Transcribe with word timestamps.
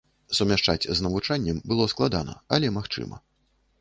Сумяшчаць 0.37 0.89
з 0.99 1.05
навучаннем 1.05 1.59
было 1.73 1.87
складана, 1.93 2.33
але 2.59 2.67
магчыма. 2.79 3.25